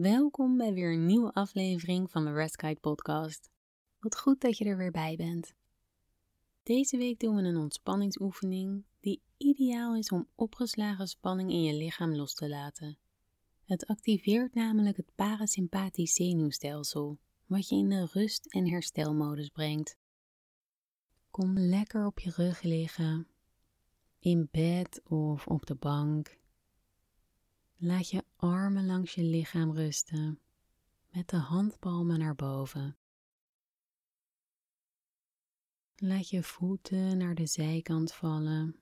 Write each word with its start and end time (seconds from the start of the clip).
Welkom 0.00 0.56
bij 0.56 0.72
weer 0.72 0.92
een 0.92 1.06
nieuwe 1.06 1.32
aflevering 1.32 2.10
van 2.10 2.24
de 2.24 2.48
Guide 2.52 2.80
podcast. 2.80 3.50
Wat 3.98 4.18
goed 4.18 4.40
dat 4.40 4.58
je 4.58 4.64
er 4.64 4.76
weer 4.76 4.90
bij 4.90 5.16
bent. 5.16 5.54
Deze 6.62 6.96
week 6.96 7.20
doen 7.20 7.36
we 7.36 7.42
een 7.42 7.56
ontspanningsoefening 7.56 8.84
die 9.00 9.22
ideaal 9.36 9.96
is 9.96 10.08
om 10.10 10.28
opgeslagen 10.34 11.06
spanning 11.06 11.50
in 11.50 11.62
je 11.62 11.74
lichaam 11.74 12.14
los 12.14 12.34
te 12.34 12.48
laten. 12.48 12.98
Het 13.64 13.86
activeert 13.86 14.54
namelijk 14.54 14.96
het 14.96 15.14
parasympathisch 15.14 16.14
zenuwstelsel, 16.14 17.18
wat 17.46 17.68
je 17.68 17.76
in 17.76 17.88
de 17.88 18.08
rust- 18.12 18.52
en 18.52 18.68
herstelmodus 18.68 19.48
brengt. 19.48 19.96
Kom 21.30 21.58
lekker 21.58 22.06
op 22.06 22.18
je 22.18 22.30
rug 22.30 22.62
liggen, 22.62 23.26
in 24.18 24.48
bed 24.50 25.00
of 25.04 25.46
op 25.46 25.66
de 25.66 25.74
bank. 25.74 26.39
Laat 27.82 28.10
je 28.10 28.24
armen 28.36 28.86
langs 28.86 29.14
je 29.14 29.22
lichaam 29.22 29.72
rusten, 29.72 30.40
met 31.10 31.28
de 31.28 31.36
handpalmen 31.36 32.18
naar 32.18 32.34
boven. 32.34 32.96
Laat 35.96 36.28
je 36.28 36.42
voeten 36.42 37.18
naar 37.18 37.34
de 37.34 37.46
zijkant 37.46 38.12
vallen. 38.12 38.80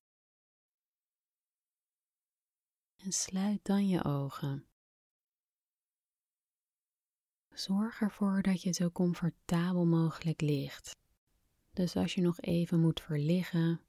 En 2.97 3.13
sluit 3.13 3.65
dan 3.65 3.89
je 3.89 4.05
ogen. 4.05 4.67
Zorg 7.53 8.01
ervoor 8.01 8.43
dat 8.43 8.63
je 8.63 8.73
zo 8.73 8.91
comfortabel 8.91 9.87
mogelijk 9.87 10.41
ligt. 10.41 10.97
Dus 11.73 11.97
als 11.97 12.15
je 12.15 12.21
nog 12.21 12.41
even 12.41 12.81
moet 12.81 13.01
verliggen, 13.01 13.81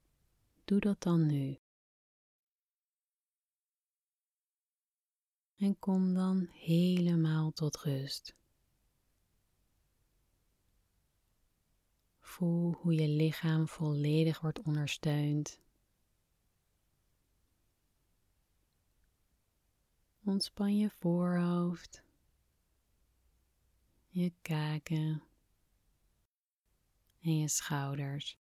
doe 0.64 0.80
dat 0.80 1.02
dan 1.02 1.26
nu. 1.26 1.59
En 5.60 5.78
kom 5.78 6.14
dan 6.14 6.48
helemaal 6.52 7.52
tot 7.52 7.76
rust. 7.76 8.34
Voel 12.20 12.72
hoe 12.72 12.94
je 12.94 13.08
lichaam 13.08 13.68
volledig 13.68 14.40
wordt 14.40 14.62
ondersteund. 14.62 15.60
Ontspan 20.24 20.76
je 20.76 20.90
voorhoofd, 20.90 22.02
je 24.08 24.32
kaken 24.42 25.22
en 27.20 27.38
je 27.38 27.48
schouders. 27.48 28.38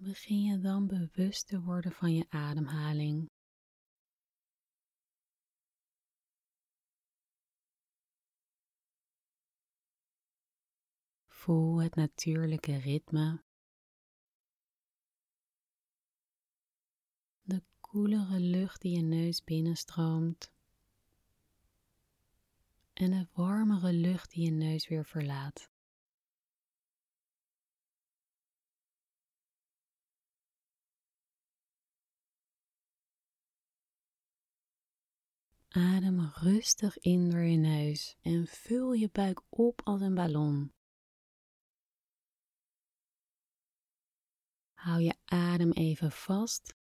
Begin 0.00 0.42
je 0.42 0.58
dan 0.58 0.86
bewust 0.86 1.48
te 1.48 1.60
worden 1.60 1.92
van 1.92 2.14
je 2.14 2.26
ademhaling. 2.28 3.30
Voel 11.26 11.82
het 11.82 11.94
natuurlijke 11.94 12.76
ritme. 12.76 13.42
De 17.42 17.62
koelere 17.80 18.40
lucht 18.40 18.80
die 18.80 18.96
je 18.96 19.02
neus 19.02 19.44
binnenstroomt. 19.44 20.52
En 22.92 23.10
de 23.10 23.26
warmere 23.32 23.92
lucht 23.92 24.30
die 24.30 24.44
je 24.44 24.50
neus 24.50 24.88
weer 24.88 25.04
verlaat. 25.04 25.70
Adem 35.68 36.20
rustig 36.34 36.98
in 36.98 37.30
door 37.30 37.40
je 37.40 37.56
neus 37.56 38.16
en 38.22 38.46
vul 38.46 38.92
je 38.92 39.08
buik 39.12 39.42
op 39.48 39.80
als 39.84 40.00
een 40.00 40.14
ballon. 40.14 40.72
Hou 44.72 45.00
je 45.00 45.14
adem 45.24 45.72
even 45.72 46.12
vast. 46.12 46.76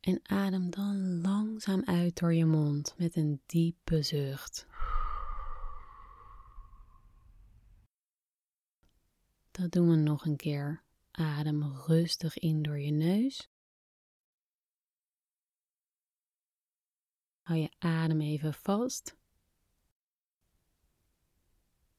En 0.00 0.20
adem 0.22 0.70
dan 0.70 1.20
langzaam 1.20 1.84
uit 1.84 2.18
door 2.18 2.34
je 2.34 2.44
mond 2.44 2.94
met 2.98 3.16
een 3.16 3.42
diepe 3.46 4.02
zucht. 4.02 4.66
Dat 9.50 9.72
doen 9.72 9.88
we 9.88 9.96
nog 9.96 10.24
een 10.24 10.36
keer. 10.36 10.82
Adem 11.10 11.62
rustig 11.62 12.38
in 12.38 12.62
door 12.62 12.78
je 12.78 12.90
neus. 12.90 13.53
Hou 17.44 17.58
je 17.58 17.70
adem 17.78 18.20
even 18.20 18.54
vast. 18.54 19.16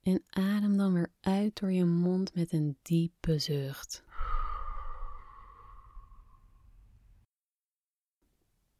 En 0.01 0.23
adem 0.29 0.77
dan 0.77 0.93
weer 0.93 1.13
uit 1.19 1.59
door 1.59 1.71
je 1.71 1.85
mond 1.85 2.33
met 2.33 2.51
een 2.53 2.77
diepe 2.81 3.39
zucht. 3.39 4.03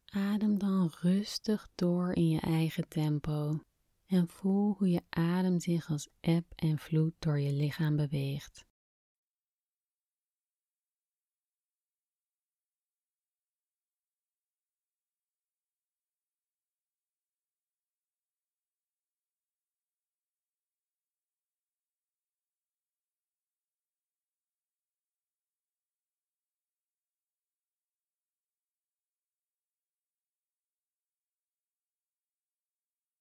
Adem 0.05 0.57
dan 0.57 0.91
rustig 0.99 1.69
door 1.75 2.13
in 2.13 2.29
je 2.29 2.39
eigen 2.39 2.87
tempo 2.87 3.59
en 4.05 4.27
voel 4.27 4.75
hoe 4.77 4.89
je 4.89 5.01
adem 5.09 5.59
zich 5.59 5.89
als 5.89 6.09
eb 6.19 6.45
en 6.55 6.79
vloed 6.79 7.13
door 7.19 7.39
je 7.39 7.53
lichaam 7.53 7.95
beweegt. 7.95 8.65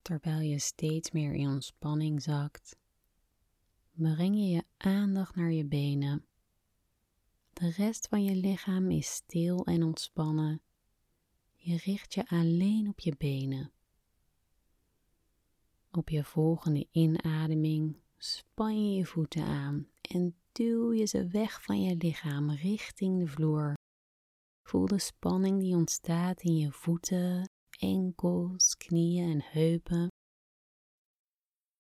Terwijl 0.05 0.41
je 0.41 0.59
steeds 0.59 1.11
meer 1.11 1.35
in 1.35 1.49
ontspanning 1.49 2.23
zakt, 2.23 2.77
breng 3.93 4.37
je 4.37 4.49
je 4.49 4.65
aandacht 4.77 5.35
naar 5.35 5.53
je 5.53 5.65
benen. 5.65 6.27
De 7.53 7.71
rest 7.71 8.09
van 8.09 8.25
je 8.25 8.35
lichaam 8.35 8.91
is 8.91 9.15
stil 9.15 9.65
en 9.65 9.83
ontspannen. 9.83 10.63
Je 11.55 11.77
richt 11.77 12.15
je 12.15 12.29
alleen 12.29 12.89
op 12.89 13.01
je 13.01 13.15
benen. 13.19 13.73
Op 15.91 16.09
je 16.09 16.25
volgende 16.25 16.89
inademing 16.91 17.97
span 18.17 18.91
je 18.91 18.97
je 18.97 19.05
voeten 19.05 19.45
aan 19.45 19.89
en 20.01 20.37
duw 20.53 20.93
je 20.93 21.07
ze 21.07 21.27
weg 21.27 21.63
van 21.63 21.83
je 21.83 21.97
lichaam 21.97 22.51
richting 22.51 23.19
de 23.19 23.27
vloer. 23.27 23.75
Voel 24.63 24.87
de 24.87 24.99
spanning 24.99 25.61
die 25.61 25.77
ontstaat 25.77 26.43
in 26.43 26.57
je 26.57 26.73
voeten 26.73 27.49
enkels, 27.85 28.77
knieën 28.77 29.31
en 29.31 29.43
heupen. 29.43 30.13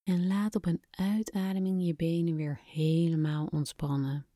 En 0.03 0.27
laat 0.27 0.55
op 0.55 0.67
een 0.67 0.83
uitademing 0.91 1.87
je 1.87 1.95
benen 1.95 2.35
weer 2.35 2.61
helemaal 2.65 3.47
ontspannen. 3.47 4.27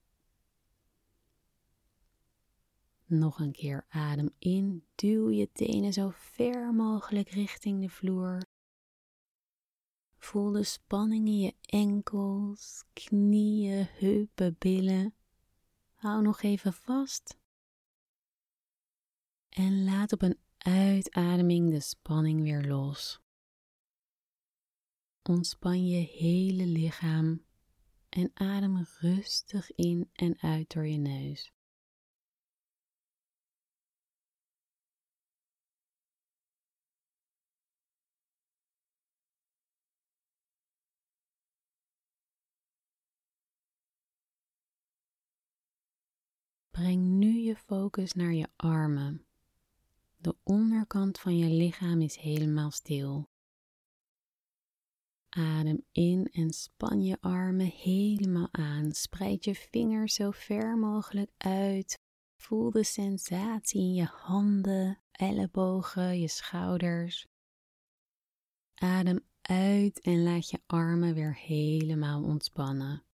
Nog 3.07 3.39
een 3.41 3.53
keer 3.53 3.87
adem 3.89 4.31
in, 4.39 4.85
duw 4.95 5.31
je 5.31 5.53
tenen 5.53 5.93
zo 5.93 6.11
ver 6.13 6.75
mogelijk 6.75 7.29
richting 7.29 7.81
de 7.81 7.89
vloer. 7.89 8.43
Voel 10.19 10.51
de 10.51 10.63
spanning 10.63 11.27
in 11.27 11.39
je 11.39 11.55
enkels, 11.61 12.85
knieën, 12.93 13.87
heupen, 13.91 14.57
billen. 14.59 15.15
Hou 15.95 16.23
nog 16.23 16.43
even 16.43 16.73
vast. 16.73 17.39
En 19.49 19.85
laat 19.85 20.13
op 20.13 20.23
een 20.23 20.39
uitademing 20.69 21.71
de 21.71 21.81
spanning 21.81 22.43
weer 22.43 22.63
los. 22.67 23.21
Ontspan 25.23 25.87
je 25.87 26.07
hele 26.07 26.67
lichaam 26.67 27.45
en 28.09 28.31
adem 28.35 28.87
rustig 29.01 29.75
in 29.75 30.11
en 30.13 30.39
uit 30.41 30.73
door 30.73 30.87
je 30.87 30.99
neus. 30.99 31.53
Breng 46.71 47.03
nu 47.03 47.39
je 47.39 47.57
focus 47.57 48.13
naar 48.13 48.33
je 48.33 48.49
armen. 48.57 49.28
De 50.29 50.37
onderkant 50.43 51.19
van 51.19 51.39
je 51.39 51.47
lichaam 51.47 52.01
is 52.01 52.17
helemaal 52.17 52.71
stil. 52.71 53.31
Adem 55.29 55.85
in 55.93 56.29
en 56.33 56.51
span 56.51 57.03
je 57.03 57.21
armen 57.21 57.67
helemaal 57.67 58.49
aan. 58.51 58.93
Spreid 58.93 59.45
je 59.45 59.55
vingers 59.55 60.15
zo 60.15 60.31
ver 60.31 60.77
mogelijk 60.77 61.31
uit. 61.37 61.99
Voel 62.37 62.71
de 62.71 62.85
sensatie 62.85 63.81
in 63.81 63.95
je 63.95 64.05
handen, 64.05 64.99
ellebogen, 65.11 66.21
je 66.21 66.29
schouders. 66.29 67.27
Adem 68.75 69.21
uit 69.43 70.01
en 70.01 70.23
laat 70.23 70.51
je 70.51 70.61
armen 70.67 71.15
weer 71.15 71.37
helemaal 71.37 72.23
ontspannen. 72.23 73.08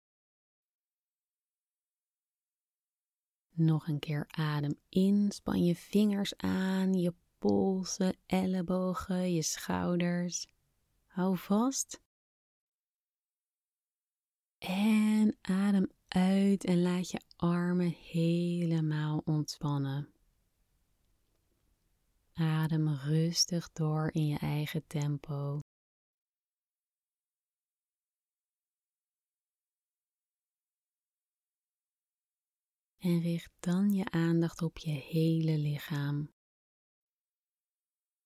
Nog 3.55 3.87
een 3.87 3.99
keer 3.99 4.27
adem 4.27 4.75
in, 4.89 5.31
span 5.31 5.63
je 5.63 5.75
vingers 5.75 6.37
aan, 6.37 6.93
je 6.93 7.13
polsen, 7.37 8.15
ellebogen, 8.25 9.33
je 9.33 9.41
schouders. 9.41 10.47
Hou 11.05 11.37
vast. 11.37 12.01
En 14.57 15.37
adem 15.41 15.91
uit 16.07 16.65
en 16.65 16.81
laat 16.81 17.09
je 17.11 17.21
armen 17.35 17.89
helemaal 17.89 19.21
ontspannen. 19.25 20.13
Adem 22.33 22.89
rustig 22.89 23.71
door 23.71 24.09
in 24.13 24.27
je 24.27 24.37
eigen 24.37 24.87
tempo. 24.87 25.62
En 33.03 33.19
richt 33.19 33.51
dan 33.59 33.91
je 33.91 34.09
aandacht 34.09 34.61
op 34.61 34.77
je 34.77 34.91
hele 34.91 35.57
lichaam. 35.57 36.31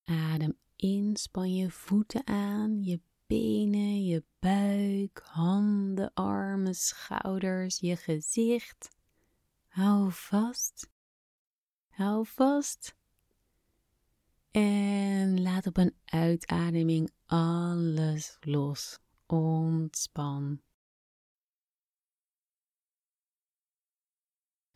Adem 0.04 0.58
in, 0.76 1.16
span 1.16 1.56
je 1.56 1.72
voeten 1.72 2.28
aan, 2.28 2.84
je 2.84 3.02
benen, 3.28 4.06
je 4.06 4.24
buik, 4.40 5.22
handen, 5.24 6.14
armen, 6.14 6.76
schouders, 6.76 7.80
je 7.80 7.96
gezicht. 7.96 8.90
Hou 9.68 10.12
vast. 10.12 10.90
Hou 11.88 12.26
vast. 12.26 12.96
En 14.52 15.42
laat 15.42 15.68
op 15.68 15.78
een 15.78 15.96
uitademing 16.06 17.12
alles 17.26 18.38
los. 18.40 19.00
Ontspan. 19.26 20.62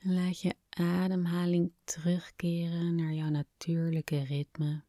Laat 0.04 0.42
je 0.42 0.56
ademhaling 0.70 1.72
terugkeren 1.84 2.96
naar 2.96 3.14
jouw 3.14 3.30
natuurlijke 3.30 4.24
ritme. 4.24 4.84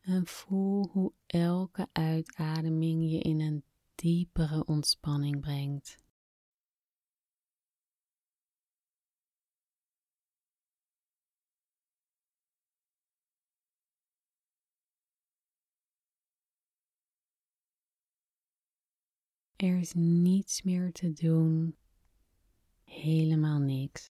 En 0.00 0.26
voel 0.26 0.88
hoe 0.88 1.12
elke 1.26 1.88
uitademing 1.92 3.10
je 3.10 3.18
in 3.18 3.40
een 3.40 3.64
diepere 3.94 4.64
ontspanning 4.64 5.40
brengt. 5.40 6.05
Er 19.56 19.78
is 19.78 19.92
niets 19.94 20.62
meer 20.62 20.92
te 20.92 21.12
doen, 21.12 21.76
helemaal 22.84 23.58
niks. 23.58 24.10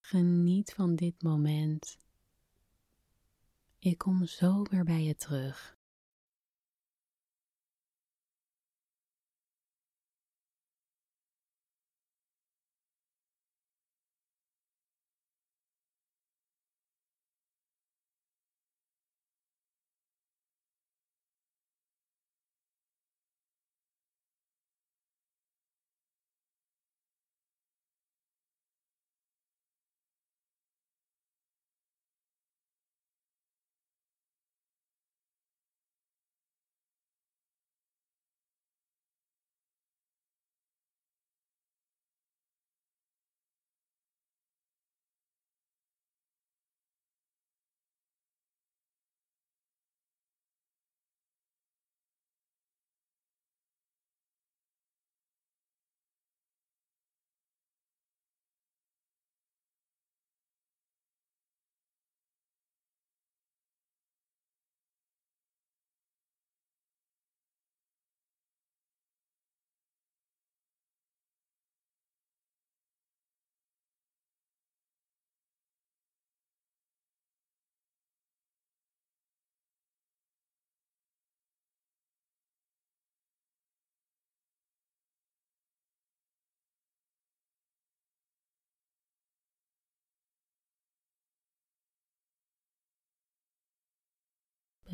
Geniet 0.00 0.72
van 0.72 0.96
dit 0.96 1.22
moment. 1.22 1.98
Ik 3.78 3.98
kom 3.98 4.26
zo 4.26 4.62
weer 4.62 4.84
bij 4.84 5.02
je 5.02 5.16
terug. 5.16 5.75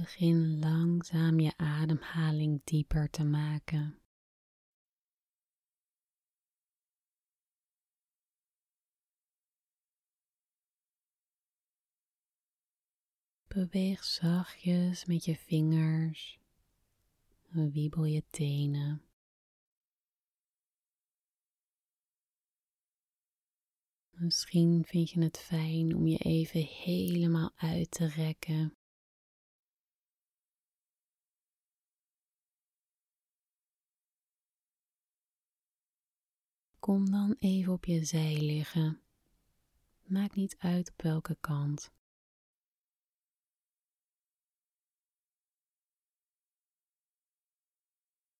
Begin 0.03 0.59
langzaam 0.59 1.41
je 1.41 1.57
ademhaling 1.57 2.61
dieper 2.65 3.11
te 3.11 3.25
maken. 3.25 3.99
Beweeg 13.49 14.05
zachtjes 14.05 15.05
met 15.05 15.25
je 15.25 15.37
vingers. 15.37 16.41
Wiebel 17.49 18.05
je 18.05 18.25
tenen. 18.31 19.03
Misschien 24.11 24.85
vind 24.85 25.11
je 25.11 25.23
het 25.23 25.39
fijn 25.39 25.97
om 25.97 26.07
je 26.07 26.19
even 26.19 26.63
helemaal 26.63 27.53
uit 27.57 27.91
te 27.91 28.07
rekken. 28.07 28.77
Kom 36.83 37.11
dan 37.11 37.37
even 37.39 37.73
op 37.73 37.85
je 37.85 38.05
zij 38.05 38.41
liggen. 38.41 39.03
Maakt 40.03 40.35
niet 40.35 40.57
uit 40.59 40.91
op 40.91 41.03
welke 41.03 41.37
kant. 41.41 41.93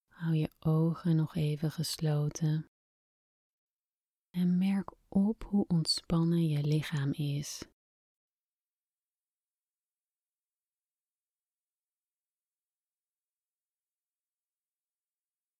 Hou 0.07 0.35
je 0.35 0.51
ogen 0.59 1.17
nog 1.17 1.35
even 1.35 1.71
gesloten. 1.71 2.71
En 4.31 4.59
merk 4.59 4.93
op 5.09 5.43
hoe 5.43 5.67
ontspannen 5.67 6.49
je 6.49 6.63
lichaam 6.63 7.13
is. 7.13 7.63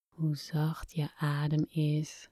Hoe 0.09 0.37
zacht 0.37 0.93
je 0.93 1.15
adem 1.17 1.67
is. 1.69 2.31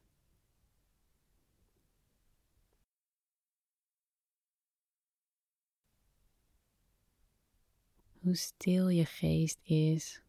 hoe 8.20 8.36
stil 8.36 8.88
je 8.88 9.04
geest 9.04 9.58
is. 9.62 10.22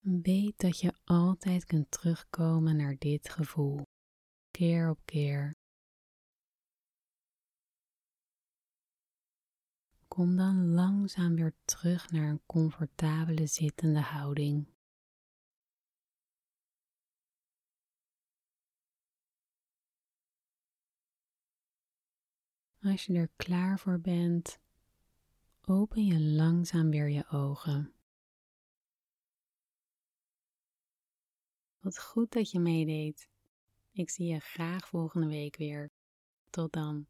Weet 0.00 0.58
dat 0.58 0.80
je 0.80 0.92
altijd 1.04 1.64
kunt 1.64 1.90
terugkomen 1.90 2.76
naar 2.76 2.96
dit 2.98 3.28
gevoel, 3.28 3.82
keer 4.50 4.90
op 4.90 5.00
keer. 5.04 5.54
Kom 10.08 10.36
dan 10.36 10.68
langzaam 10.68 11.34
weer 11.34 11.54
terug 11.64 12.10
naar 12.10 12.28
een 12.28 12.42
comfortabele 12.46 13.46
zittende 13.46 14.00
houding. 14.00 14.73
Als 22.84 23.04
je 23.04 23.14
er 23.14 23.30
klaar 23.36 23.78
voor 23.78 24.00
bent, 24.00 24.58
open 25.64 26.04
je 26.04 26.20
langzaam 26.20 26.90
weer 26.90 27.08
je 27.08 27.28
ogen. 27.28 27.92
Wat 31.78 31.98
goed 31.98 32.32
dat 32.32 32.50
je 32.50 32.58
meedeed. 32.58 33.28
Ik 33.92 34.10
zie 34.10 34.26
je 34.26 34.40
graag 34.40 34.88
volgende 34.88 35.26
week 35.26 35.56
weer. 35.56 35.90
Tot 36.50 36.72
dan. 36.72 37.06